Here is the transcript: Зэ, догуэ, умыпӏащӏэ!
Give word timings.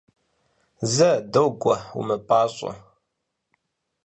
Зэ, 0.93 1.11
догуэ, 1.31 1.75
умыпӏащӏэ! 1.99 2.71